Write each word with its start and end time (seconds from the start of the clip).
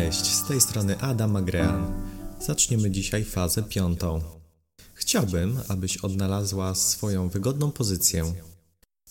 Cześć, 0.00 0.26
z 0.26 0.44
tej 0.44 0.60
strony 0.60 0.98
Adam 1.00 1.36
Agrean. 1.36 2.08
Zaczniemy 2.40 2.90
dzisiaj 2.90 3.24
fazę 3.24 3.62
piątą. 3.62 4.22
Chciałbym, 4.94 5.60
abyś 5.68 5.96
odnalazła 5.96 6.74
swoją 6.74 7.28
wygodną 7.28 7.72
pozycję. 7.72 8.34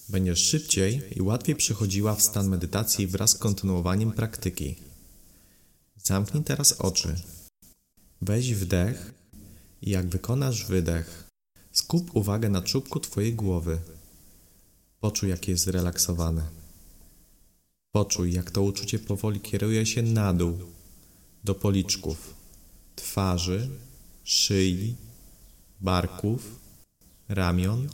Będziesz 0.10 0.40
szybciej 0.40 1.02
i 1.16 1.22
łatwiej 1.22 1.55
przechodziła 1.55 2.16
w 2.16 2.22
stan 2.22 2.48
medytacji 2.48 3.08
wraz 3.08 3.32
z 3.32 3.38
kontynuowaniem 3.38 4.12
praktyki. 4.12 4.76
Zamknij 6.04 6.44
teraz 6.44 6.72
oczy. 6.72 7.16
Weź 8.21 8.54
wdech 8.54 9.13
i 9.82 9.90
jak 9.90 10.08
wykonasz 10.08 10.66
wydech, 10.66 11.27
skup 11.71 12.16
uwagę 12.16 12.49
na 12.49 12.62
czubku 12.62 12.99
Twojej 12.99 13.34
głowy. 13.34 13.77
Poczuj, 14.99 15.30
jak 15.30 15.48
jest 15.48 15.63
zrelaksowany. 15.63 16.41
Poczuj, 17.91 18.34
jak 18.34 18.52
to 18.52 18.62
uczucie 18.62 18.99
powoli 18.99 19.40
kieruje 19.40 19.85
się 19.85 20.02
na 20.02 20.34
dół, 20.34 20.58
do 21.43 21.55
policzków, 21.55 22.34
twarzy, 22.95 23.70
szyi, 24.23 24.95
barków, 25.81 26.59
ramion, 27.29 27.89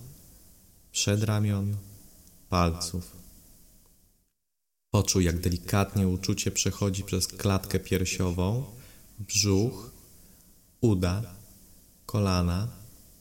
przedramion, 0.91 1.77
palców. 2.49 3.11
Poczuj, 4.91 5.25
jak 5.25 5.39
delikatnie 5.39 6.07
uczucie 6.07 6.51
przechodzi 6.51 7.03
przez 7.03 7.27
klatkę 7.27 7.79
piersiową, 7.79 8.65
brzuch, 9.19 9.91
uda, 10.81 11.35
kolana, 12.05 12.67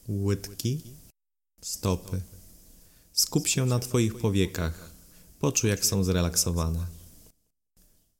łydki, 0.07 0.81
stopy. 1.61 2.21
Skup 3.13 3.47
się 3.47 3.65
na 3.65 3.79
Twoich 3.79 4.17
powiekach. 4.17 4.91
Poczuj, 5.39 5.69
jak 5.69 5.85
są 5.85 6.03
zrelaksowane. 6.03 6.94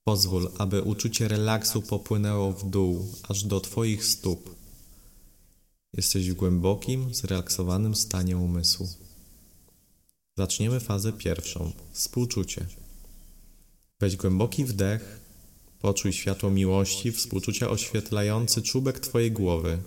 Pozwól, 0.08 0.52
aby 0.58 0.82
uczucie 0.82 1.28
relaksu 1.28 1.82
popłynęło 1.82 2.52
w 2.52 2.70
dół, 2.70 3.08
aż 3.24 3.44
do 3.44 3.60
Twoich 3.60 4.06
stóp. 4.06 4.56
Jesteś 5.94 6.32
w 6.32 6.34
głębokim, 6.34 7.14
zrelaksowanym 7.14 7.96
stanie 7.96 8.38
umysłu. 8.38 8.90
Zaczniemy 10.38 10.80
fazę 10.80 11.14
pierwszą 11.14 11.72
współczucie. 11.92 12.66
Weź 14.00 14.16
głęboki 14.16 14.66
wdech, 14.66 15.20
poczuj 15.80 16.14
światło 16.14 16.50
miłości, 16.52 17.12
współczucia 17.12 17.70
oświetlający 17.70 18.62
czubek 18.62 19.00
Twojej 19.00 19.32
głowy, 19.32 19.78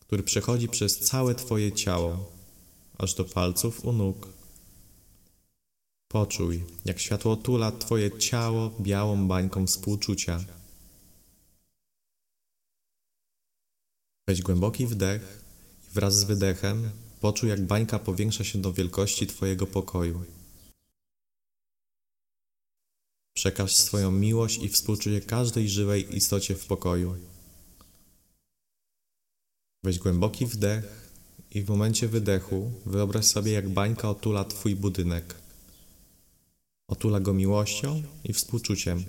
który 0.00 0.22
przechodzi 0.22 0.68
przez 0.68 0.98
całe 0.98 1.34
Twoje 1.34 1.72
ciało, 1.72 2.32
aż 2.98 3.14
do 3.14 3.24
palców 3.24 3.84
u 3.84 3.92
nóg. 3.92 4.28
Poczuj, 6.14 6.64
jak 6.84 6.98
światło 7.00 7.32
otula 7.32 7.72
Twoje 7.72 8.18
ciało 8.18 8.70
białą 8.80 9.28
bańką 9.28 9.66
współczucia. 9.66 10.44
Weź 14.28 14.42
głęboki 14.42 14.86
wdech 14.86 15.44
i 15.90 15.94
wraz 15.94 16.18
z 16.18 16.24
wydechem 16.24 16.90
poczuj, 17.20 17.48
jak 17.48 17.66
bańka 17.66 17.98
powiększa 17.98 18.44
się 18.44 18.58
do 18.58 18.72
wielkości 18.72 19.26
Twojego 19.26 19.66
pokoju. 19.66 20.24
Przekaż 23.36 23.76
swoją 23.76 24.10
miłość 24.10 24.62
i 24.62 24.68
współczucie 24.68 25.20
każdej 25.20 25.68
żywej 25.68 26.16
istocie 26.16 26.54
w 26.54 26.66
pokoju. 26.66 27.16
Weź 29.84 29.98
głęboki 29.98 30.46
wdech 30.46 31.10
i 31.50 31.62
w 31.62 31.68
momencie 31.68 32.08
wydechu 32.08 32.72
wyobraź 32.86 33.24
sobie, 33.24 33.52
jak 33.52 33.68
bańka 33.68 34.10
otula 34.10 34.44
Twój 34.44 34.76
budynek. 34.76 35.43
Otula 36.88 37.20
go 37.20 37.34
miłością 37.34 38.02
i 38.24 38.32
współczuciem. 38.32 39.04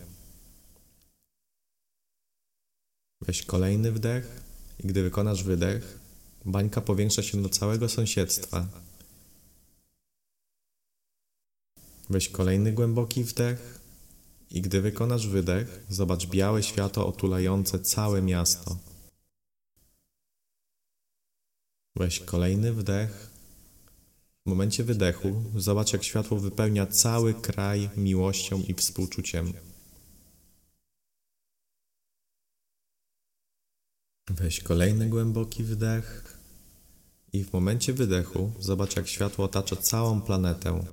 Weź 3.21 3.43
kolejny 3.43 3.91
wdech 3.91 4.43
i 4.83 4.87
gdy 4.87 5.03
wykonasz 5.03 5.43
wydech, 5.43 5.99
bańka 6.45 6.81
powiększa 6.81 7.23
się 7.23 7.41
do 7.41 7.49
całego 7.49 7.89
sąsiedztwa. 7.89 8.67
Weź 12.09 12.29
kolejny 12.29 12.71
głęboki 12.73 13.23
wdech 13.23 13.79
i 14.49 14.61
gdy 14.61 14.81
wykonasz 14.81 15.27
wydech, 15.27 15.85
zobacz 15.89 16.25
białe 16.25 16.63
światło 16.63 17.07
otulające 17.07 17.79
całe 17.79 18.21
miasto. 18.21 18.77
Weź 21.95 22.19
kolejny 22.19 22.73
wdech. 22.73 23.34
W 24.45 24.49
momencie 24.49 24.83
wydechu 24.83 25.43
zobacz, 25.55 25.93
jak 25.93 26.03
światło 26.03 26.39
wypełnia 26.39 26.87
cały 26.87 27.33
kraj 27.33 27.89
miłością 27.97 28.61
i 28.61 28.73
współczuciem. 28.73 29.53
Weź 34.29 34.59
kolejny 34.59 35.09
głęboki 35.09 35.63
wdech 35.63 36.39
i 37.33 37.43
w 37.43 37.53
momencie 37.53 37.93
wydechu 37.93 38.51
zobacz, 38.59 38.95
jak 38.95 39.07
światło 39.07 39.45
otacza 39.45 39.75
całą 39.75 40.21
planetę. 40.21 40.85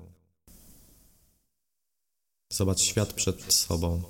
Zobacz 2.52 2.80
świat 2.80 3.12
przed 3.12 3.52
sobą, 3.52 4.02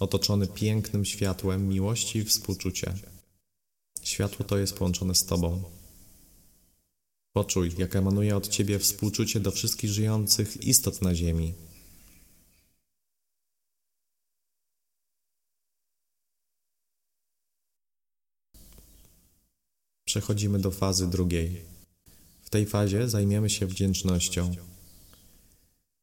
otoczony 0.00 0.46
pięknym 0.46 1.04
światłem 1.04 1.68
miłości 1.68 2.18
i 2.18 2.24
współczucia. 2.24 2.94
Światło 4.02 4.44
to 4.44 4.58
jest 4.58 4.74
połączone 4.78 5.14
z 5.14 5.24
Tobą. 5.24 5.81
Poczuj, 7.32 7.72
jak 7.78 7.96
emanuje 7.96 8.36
od 8.36 8.48
Ciebie 8.48 8.78
współczucie 8.78 9.40
do 9.40 9.50
wszystkich 9.50 9.90
żyjących 9.90 10.56
istot 10.62 11.02
na 11.02 11.14
Ziemi. 11.14 11.54
Przechodzimy 20.04 20.58
do 20.58 20.70
fazy 20.70 21.10
drugiej. 21.10 21.64
W 22.42 22.50
tej 22.50 22.66
fazie 22.66 23.08
zajmiemy 23.08 23.50
się 23.50 23.66
wdzięcznością. 23.66 24.54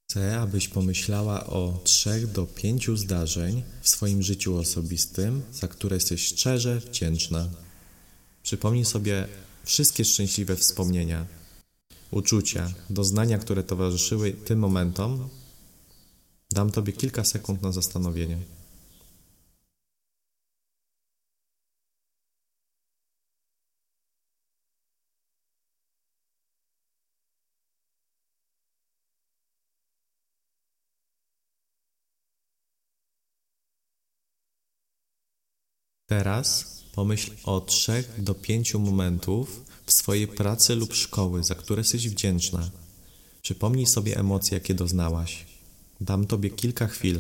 Chcę, 0.09 0.39
abyś 0.39 0.67
pomyślała 0.67 1.45
o 1.47 1.81
trzech 1.83 2.31
do 2.31 2.45
pięciu 2.45 2.97
zdarzeń 2.97 3.63
w 3.81 3.89
swoim 3.89 4.23
życiu 4.23 4.57
osobistym, 4.57 5.41
za 5.51 5.67
które 5.67 5.95
jesteś 5.95 6.25
szczerze 6.25 6.79
wdzięczna. 6.79 7.49
Przypomnij 8.43 8.85
sobie 8.85 9.27
wszystkie 9.69 10.05
szczęśliwe 10.05 10.55
wspomnienia, 10.55 11.25
uczucia, 12.11 12.73
doznania, 12.89 13.37
które 13.37 13.63
towarzyszyły 13.63 14.31
tym 14.33 14.59
momentom. 14.59 15.29
Dam 16.51 16.71
Tobie 16.71 16.93
kilka 16.93 17.23
sekund 17.23 17.61
na 17.61 17.71
zastanowienie. 17.71 18.37
Teraz 36.07 36.68
pomyśl 36.99 37.31
o 37.43 37.61
trzech 37.61 38.23
do 38.23 38.35
pięciu 38.35 38.79
momentów 38.79 39.65
w 39.85 39.91
swojej 39.91 40.27
pracy 40.27 40.75
lub 40.75 40.93
szkoły, 40.93 41.43
za 41.43 41.55
które 41.55 41.79
jesteś 41.79 42.09
wdzięczna. 42.09 42.69
Przypomnij 43.41 43.85
sobie 43.85 44.17
emocje, 44.17 44.57
jakie 44.57 44.73
doznałaś. 44.73 45.45
Dam 46.01 46.27
Tobie 46.27 46.49
kilka 46.49 46.87
chwil. 46.87 47.19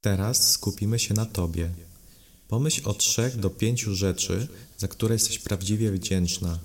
Teraz 0.00 0.52
skupimy 0.52 0.98
się 0.98 1.14
na 1.14 1.26
Tobie. 1.26 1.70
Pomyśl 2.48 2.88
o 2.88 2.94
trzech 2.94 3.36
do 3.36 3.50
pięciu 3.50 3.94
rzeczy, 3.94 4.48
za 4.78 4.88
które 4.88 5.14
jesteś 5.14 5.38
prawdziwie 5.38 5.92
wdzięczna. 5.92 6.58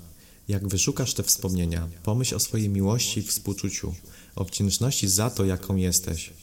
Jak 0.48 0.68
wyszukasz 0.68 1.14
te 1.14 1.24
wspomnienia, 1.24 1.88
pomyśl 2.04 2.36
o 2.36 2.40
swojej 2.40 2.70
miłości 2.70 3.20
i 3.20 3.24
współczuciu, 3.24 3.96
o 4.36 4.46
wdzięczności 4.46 5.08
za 5.08 5.30
to, 5.30 5.46
jaką 5.46 5.76
jesteś. 5.76 6.34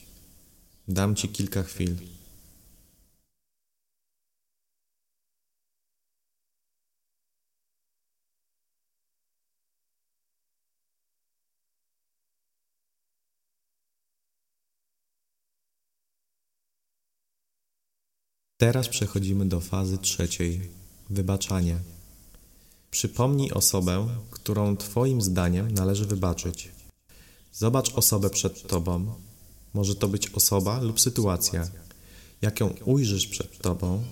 Dam 0.88 1.14
Ci 1.16 1.28
kilka 1.28 1.62
chwil. 1.62 1.96
Teraz 18.62 18.88
przechodzimy 18.88 19.46
do 19.46 19.60
fazy 19.60 19.98
trzeciej 19.98 20.70
wybaczanie. 21.10 21.78
Przypomnij 22.90 23.52
osobę, 23.52 24.08
którą 24.30 24.76
Twoim 24.76 25.22
zdaniem 25.22 25.70
należy 25.70 26.06
wybaczyć. 26.06 26.68
Zobacz 27.52 27.94
osobę 27.94 28.30
przed 28.30 28.66
Tobą. 28.66 29.14
Może 29.74 29.94
to 29.94 30.08
być 30.08 30.28
osoba 30.28 30.80
lub 30.80 31.00
sytuacja. 31.00 31.68
Jak 32.42 32.60
ją 32.60 32.74
ujrzysz 32.84 33.26
przed 33.26 33.58
tobą, 33.58 34.02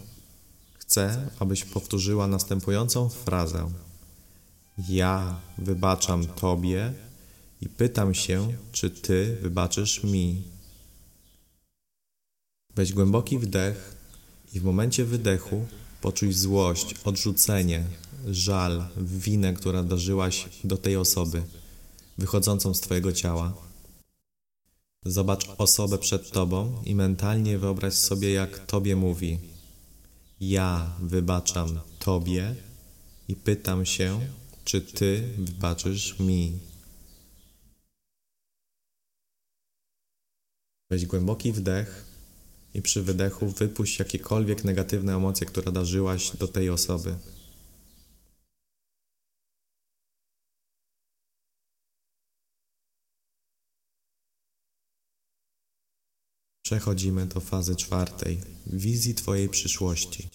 chcę, 0.79 1.31
abyś 1.39 1.65
powtórzyła 1.65 2.27
następującą 2.27 3.09
frazę. 3.09 3.71
Ja 4.89 5.41
wybaczam 5.59 6.27
Tobie 6.27 6.93
i 7.61 7.69
pytam 7.69 8.15
się, 8.15 8.53
czy 8.73 8.91
Ty 8.91 9.39
wybaczysz 9.43 10.05
mi. 10.05 10.43
Weź 12.75 12.93
głęboki 12.93 13.39
wdech 13.39 14.00
i 14.53 14.61
w 14.61 14.65
momencie 14.65 15.05
wydechu 15.05 15.67
poczuj 16.01 16.33
złość, 16.33 16.95
odrzucenie, 17.05 17.85
żal, 18.27 18.89
winę, 18.97 19.53
która 19.53 19.83
darzyłaś 19.83 20.49
do 20.65 20.77
tej 20.77 20.97
osoby, 20.97 21.43
wychodzącą 22.19 22.75
z 22.75 22.81
Twojego 22.81 23.13
ciała. 23.13 23.53
Zobacz 25.05 25.49
osobę 25.59 25.99
przed 25.99 26.31
Tobą 26.31 26.83
i 26.85 26.95
mentalnie 26.95 27.59
wyobraź 27.59 27.95
sobie, 27.95 28.33
jak 28.33 28.67
Tobie 28.67 28.97
mówi. 28.97 29.39
Ja 30.41 30.97
wybaczam 31.01 31.81
Tobie 31.99 32.55
i 33.29 33.37
pytam 33.37 33.87
się, 33.87 34.21
czy 34.65 34.81
Ty 34.81 35.35
wybaczysz 35.39 36.19
mi. 36.19 36.59
Weź 40.91 41.07
głęboki 41.07 41.53
wdech 41.53 42.10
i 42.75 42.83
przy 42.83 43.03
wydechu 43.03 43.49
wypuść 43.49 43.99
jakiekolwiek 43.99 44.65
negatywne 44.65 45.17
emocje, 45.17 45.47
które 45.47 45.73
darzyłaś 45.73 46.37
do 46.37 46.49
tej 46.49 46.71
osoby. 46.71 47.17
Przechodzimy 56.63 57.27
do 57.27 57.41
fazy 57.41 57.77
czwartej 57.77 58.41
wizji 58.67 59.15
Twojej 59.15 59.49
przyszłości. 59.49 60.29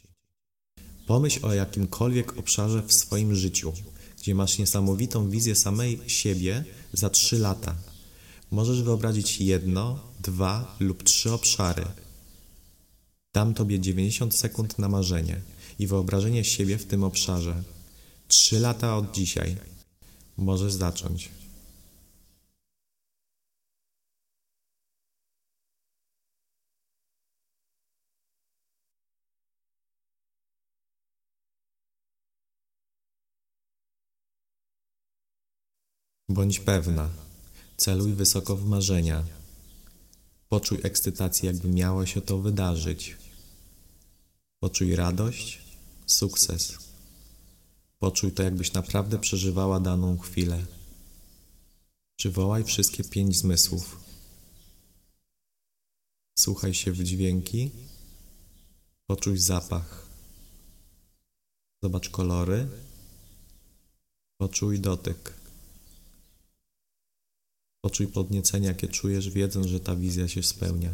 Pomyśl 1.07 1.45
o 1.45 1.53
jakimkolwiek 1.53 2.37
obszarze 2.37 2.83
w 2.87 2.93
swoim 2.93 3.35
życiu, 3.35 3.73
gdzie 4.17 4.35
masz 4.35 4.57
niesamowitą 4.57 5.29
wizję 5.29 5.55
samej 5.55 5.99
siebie 6.07 6.65
za 6.93 7.09
trzy 7.09 7.39
lata. 7.39 7.75
Możesz 8.51 8.83
wyobrazić 8.83 9.41
jedno, 9.41 9.99
dwa 10.19 10.77
lub 10.79 11.03
trzy 11.03 11.33
obszary. 11.33 11.85
Dam 13.35 13.53
Tobie 13.53 13.79
90 13.79 14.35
sekund 14.35 14.79
na 14.79 14.89
marzenie 14.89 15.41
i 15.79 15.87
wyobrażenie 15.87 16.43
siebie 16.43 16.77
w 16.77 16.85
tym 16.85 17.03
obszarze. 17.03 17.63
Trzy 18.27 18.59
lata 18.59 18.97
od 18.97 19.11
dzisiaj. 19.11 19.55
Możesz 20.37 20.73
zacząć. 20.73 21.29
Bądź 36.29 36.59
pewna. 36.59 37.09
Celuj 37.77 38.13
wysoko 38.13 38.55
w 38.55 38.65
marzenia. 38.65 39.23
Poczuj 40.49 40.79
ekscytację, 40.83 41.47
jakby 41.51 41.69
miało 41.69 42.05
się 42.05 42.21
to 42.21 42.37
wydarzyć. 42.37 43.24
Poczuj 44.59 44.95
radość, 44.95 45.61
sukces. 46.05 46.77
Poczuj 47.99 48.31
to, 48.31 48.43
jakbyś 48.43 48.73
naprawdę 48.73 49.19
przeżywała 49.19 49.79
daną 49.79 50.17
chwilę. 50.17 50.65
Przywołaj 52.15 52.63
wszystkie 52.63 53.03
pięć 53.03 53.37
zmysłów. 53.37 53.99
Słuchaj 56.39 56.73
się 56.73 56.91
w 56.91 57.03
dźwięki. 57.03 57.71
Poczuj 59.07 59.37
zapach. 59.37 60.05
Zobacz 61.83 62.09
kolory. 62.09 62.67
Poczuj 64.37 64.79
dotyk. 64.79 65.33
Poczuj 67.81 68.07
podniecenie, 68.07 68.67
jakie 68.67 68.87
czujesz, 68.87 69.29
wiedząc, 69.29 69.67
że 69.67 69.79
ta 69.79 69.95
wizja 69.95 70.27
się 70.27 70.43
spełnia. 70.43 70.93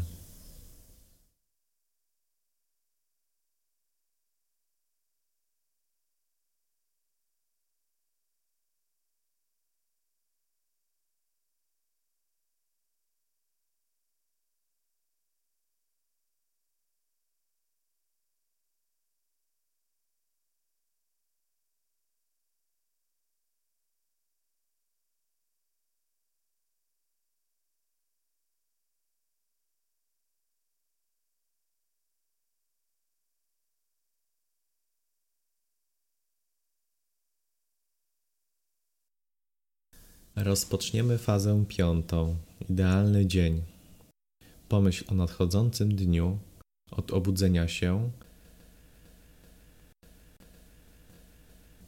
Rozpoczniemy 40.36 41.18
fazę 41.18 41.64
piątą. 41.68 42.36
Idealny 42.70 43.26
dzień. 43.26 43.62
Pomyśl 44.68 45.04
o 45.08 45.14
nadchodzącym 45.14 45.94
dniu 45.96 46.38
od 46.90 47.10
obudzenia 47.10 47.68
się, 47.68 48.10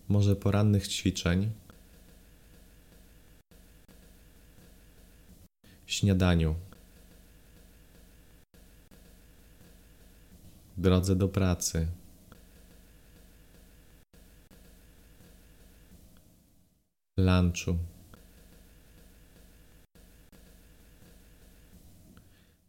może 0.09 0.37
porannych 0.37 0.89
ćwiczeń, 0.89 1.53
śniadaniu, 5.87 6.55
drodze 10.77 11.17
do 11.17 11.29
pracy. 11.29 11.87
Lunchu. 17.19 17.94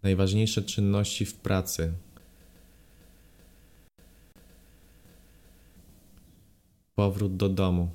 Najważniejsze 0.06 0.62
czynności 0.62 1.26
w 1.26 1.36
pracy. 1.36 1.94
Powrót 6.96 7.38
do 7.38 7.50
domu. 7.50 7.90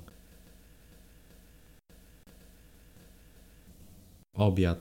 Obiad. 4.33 4.79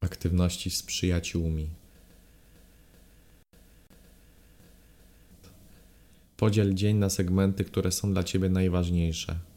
Aktywności 0.00 0.70
z 0.70 0.82
przyjaciółmi. 0.82 1.68
Podziel 6.36 6.74
dzień 6.74 6.96
na 6.96 7.10
segmenty, 7.10 7.64
które 7.64 7.92
są 7.92 8.12
dla 8.12 8.24
Ciebie 8.24 8.48
najważniejsze. 8.48 9.47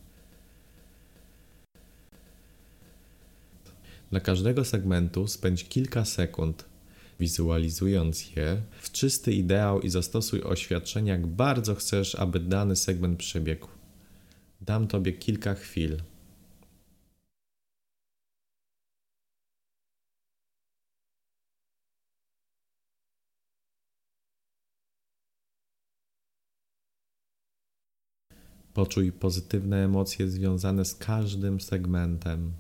Dla 4.12 4.20
każdego 4.20 4.66
segmentu 4.66 5.28
spędź 5.28 5.64
kilka 5.64 6.06
sekund, 6.06 6.66
wizualizując 7.20 8.36
je 8.36 8.62
w 8.82 8.92
czysty 8.92 9.34
ideał 9.34 9.82
i 9.82 9.90
zastosuj 9.90 10.44
oświadczenie, 10.44 11.12
jak 11.12 11.28
bardzo 11.28 11.76
chcesz, 11.76 12.16
aby 12.16 12.40
dany 12.40 12.76
segment 12.76 13.20
przebiegł. 13.20 13.68
Dam 14.62 14.88
Tobie 14.88 15.14
kilka 15.14 15.54
chwil. 15.54 15.98
Poczuj 28.74 29.12
pozytywne 29.12 29.86
emocje 29.86 30.30
związane 30.30 30.86
z 30.86 30.96
każdym 30.96 31.62
segmentem. 31.62 32.54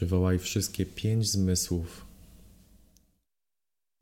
Przywołaj 0.00 0.38
wszystkie 0.38 0.86
pięć 0.86 1.30
zmysłów. 1.30 2.06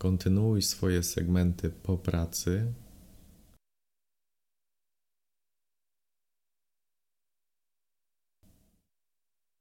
Kontynuuj 0.00 0.62
swoje 0.62 1.02
segmenty 1.02 1.70
po 1.70 1.98
pracy. 1.98 2.72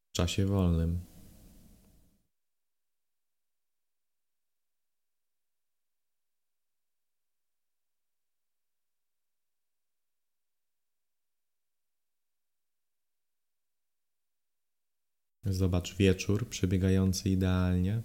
W 0.10 0.16
czasie 0.16 0.46
wolnym. 0.46 1.00
Zobacz 15.50 15.96
wieczór 15.96 16.50
przebiegający 16.50 17.30
idealnie. 17.30 18.02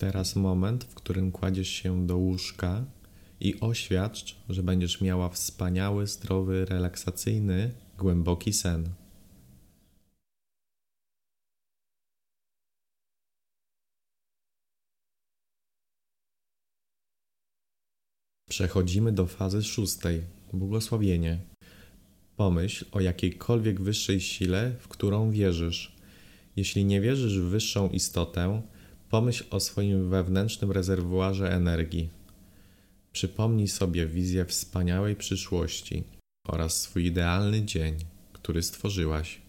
Teraz 0.00 0.36
moment, 0.36 0.84
w 0.84 0.94
którym 0.94 1.32
kładziesz 1.32 1.68
się 1.68 2.06
do 2.06 2.16
łóżka 2.16 2.84
i 3.40 3.60
oświadcz, 3.60 4.36
że 4.48 4.62
będziesz 4.62 5.00
miała 5.00 5.28
wspaniały, 5.28 6.06
zdrowy, 6.06 6.64
relaksacyjny, 6.64 7.74
głęboki 7.98 8.52
sen. 8.52 9.03
Przechodzimy 18.48 19.12
do 19.12 19.26
fazy 19.26 19.62
szóstej 19.62 20.22
błogosławienie. 20.52 21.40
Pomyśl 22.36 22.84
o 22.92 23.00
jakiejkolwiek 23.00 23.80
wyższej 23.80 24.20
sile, 24.20 24.72
w 24.78 24.88
którą 24.88 25.30
wierzysz. 25.30 25.96
Jeśli 26.56 26.84
nie 26.84 27.00
wierzysz 27.00 27.38
w 27.38 27.44
wyższą 27.44 27.88
istotę, 27.88 28.62
pomyśl 29.10 29.44
o 29.50 29.60
swoim 29.60 30.10
wewnętrznym 30.10 30.72
rezerwuarze 30.72 31.52
energii. 31.52 32.10
Przypomnij 33.12 33.68
sobie 33.68 34.06
wizję 34.06 34.44
wspaniałej 34.44 35.16
przyszłości 35.16 36.04
oraz 36.46 36.80
swój 36.80 37.04
idealny 37.04 37.64
dzień, 37.64 37.96
który 38.32 38.62
stworzyłaś. 38.62 39.42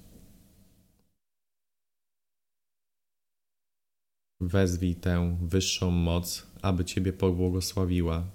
Wezwij 4.41 4.95
tę 4.95 5.37
wyższą 5.41 5.91
moc, 5.91 6.47
aby 6.61 6.85
Ciebie 6.85 7.13
pobłogosławiła 7.13 8.34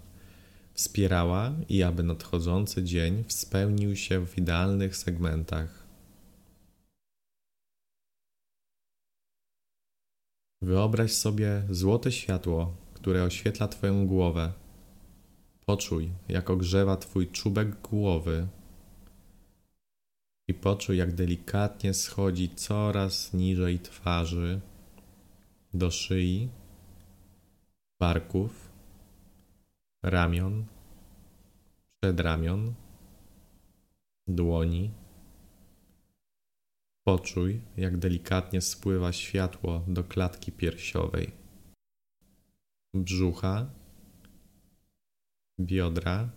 wspierała 0.81 1.53
i 1.69 1.83
aby 1.83 2.03
nadchodzący 2.03 2.85
dzień 2.85 3.25
spełnił 3.29 3.97
się 3.97 4.27
w 4.27 4.39
idealnych 4.39 4.97
segmentach. 4.97 5.87
Wyobraź 10.63 11.13
sobie 11.13 11.63
złote 11.71 12.13
światło, 12.13 12.77
które 12.95 13.25
oświetla 13.25 13.69
Twoją 13.69 14.07
głowę. 14.07 14.53
Poczuj, 15.67 16.11
jak 16.29 16.51
ogrzewa 16.51 16.97
Twój 16.97 17.29
czubek 17.29 17.81
głowy 17.81 18.47
i 20.49 20.55
poczuj, 20.55 20.97
jak 20.97 21.15
delikatnie 21.15 21.95
schodzi 21.95 22.51
coraz 22.55 23.33
niżej 23.33 23.81
twarzy 23.81 24.61
do 25.75 25.91
szyi, 25.91 26.49
barków 27.99 28.70
ramion, 30.03 30.67
przedramion, 32.01 32.75
dłoni. 34.27 34.91
Poczuj, 37.07 37.61
jak 37.77 37.97
delikatnie 37.97 38.61
spływa 38.61 39.13
światło 39.13 39.85
do 39.89 40.05
klatki 40.05 40.53
piersiowej, 40.53 41.33
brzucha, 42.95 43.71
biodra, 45.61 46.31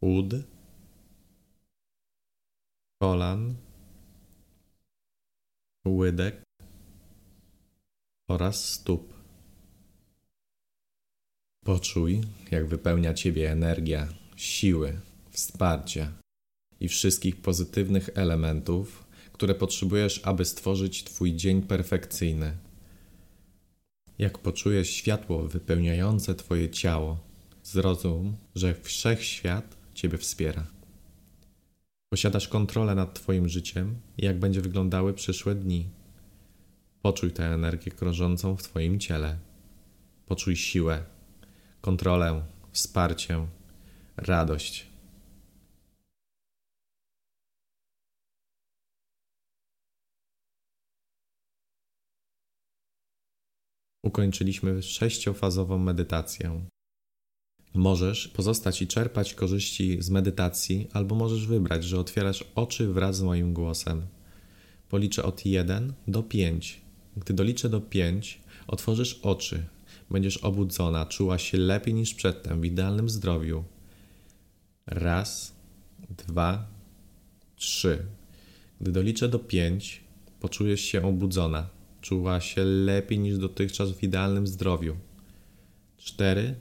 ud, 0.00 0.34
kolan, 3.02 3.56
łydek 5.86 6.42
oraz 8.28 8.64
stóp. 8.64 9.19
Poczuj, 11.70 12.20
jak 12.50 12.66
wypełnia 12.66 13.14
Ciebie 13.14 13.52
energia, 13.52 14.08
siły, 14.36 15.00
wsparcia 15.30 16.12
i 16.80 16.88
wszystkich 16.88 17.36
pozytywnych 17.36 18.10
elementów, 18.14 19.04
które 19.32 19.54
potrzebujesz, 19.54 20.20
aby 20.24 20.44
stworzyć 20.44 21.04
Twój 21.04 21.36
dzień 21.36 21.62
perfekcyjny. 21.62 22.56
Jak 24.18 24.38
poczujesz 24.38 24.90
światło 24.90 25.48
wypełniające 25.48 26.34
Twoje 26.34 26.70
ciało, 26.70 27.18
zrozum, 27.62 28.36
że 28.54 28.74
wszechświat 28.74 29.76
Ciebie 29.94 30.18
wspiera. 30.18 30.66
Posiadasz 32.08 32.48
kontrolę 32.48 32.94
nad 32.94 33.14
Twoim 33.14 33.48
życiem 33.48 33.94
i 34.18 34.24
jak 34.24 34.38
będzie 34.38 34.60
wyglądały 34.60 35.14
przyszłe 35.14 35.54
dni. 35.54 35.88
Poczuj 37.02 37.30
tę 37.30 37.44
energię 37.44 37.90
krążącą 37.90 38.56
w 38.56 38.62
Twoim 38.62 39.00
ciele. 39.00 39.38
Poczuj 40.26 40.56
siłę, 40.56 41.04
kontrolę, 41.80 42.42
wsparcie, 42.72 43.46
radość. 44.16 44.90
Ukończyliśmy 54.02 54.82
sześciofazową 54.82 55.78
medytację. 55.78 56.66
Możesz 57.74 58.28
pozostać 58.28 58.82
i 58.82 58.86
czerpać 58.86 59.34
korzyści 59.34 60.02
z 60.02 60.10
medytacji, 60.10 60.88
albo 60.92 61.14
możesz 61.14 61.46
wybrać, 61.46 61.84
że 61.84 62.00
otwierasz 62.00 62.44
oczy 62.54 62.92
wraz 62.92 63.16
z 63.16 63.22
moim 63.22 63.54
głosem. 63.54 64.06
Policzę 64.88 65.22
od 65.22 65.46
1 65.46 65.92
do 66.08 66.22
5. 66.22 66.80
Gdy 67.16 67.34
doliczę 67.34 67.68
do 67.68 67.80
5, 67.80 68.40
otworzysz 68.66 69.20
oczy, 69.22 69.66
będziesz 70.10 70.36
obudzona, 70.36 71.06
czuła 71.06 71.38
się 71.38 71.58
lepiej 71.58 71.94
niż 71.94 72.14
przedtem, 72.14 72.60
w 72.60 72.64
idealnym 72.64 73.08
zdrowiu. 73.08 73.64
Raz, 74.86 75.56
dwa, 76.08 76.66
trzy. 77.56 78.06
Gdy 78.80 78.92
doliczę 78.92 79.28
do 79.28 79.38
pięć, 79.38 80.04
poczujesz 80.40 80.80
się 80.80 81.02
obudzona, 81.02 81.68
czuła 82.00 82.40
się 82.40 82.64
lepiej 82.64 83.18
niż 83.18 83.38
dotychczas 83.38 83.90
w 83.90 84.02
idealnym 84.02 84.46
zdrowiu. 84.46 84.96
Cztery, 85.96 86.54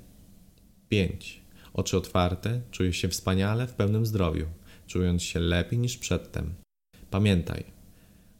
pięć. 0.89 1.41
Oczy 1.73 1.97
otwarte, 1.97 2.61
czujesz 2.71 2.97
się 2.97 3.07
wspaniale 3.09 3.67
w 3.67 3.73
pełnym 3.73 4.05
zdrowiu, 4.05 4.45
czując 4.87 5.23
się 5.23 5.39
lepiej 5.39 5.79
niż 5.79 5.97
przedtem. 5.97 6.53
Pamiętaj, 7.11 7.63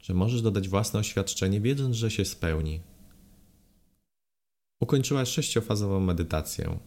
że 0.01 0.13
możesz 0.13 0.41
dodać 0.41 0.69
własne 0.69 0.99
oświadczenie, 0.99 1.61
wiedząc, 1.61 1.95
że 1.95 2.11
się 2.11 2.25
spełni. 2.25 2.79
Ukończyłaś 4.81 5.29
sześciofazową 5.29 6.00
medytację. 6.00 6.79